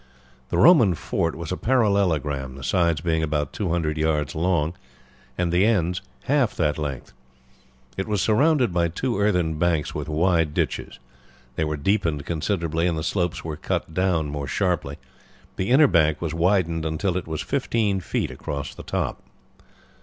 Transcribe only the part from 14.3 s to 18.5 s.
more sharply. The inner bank was widened until it was 15 feet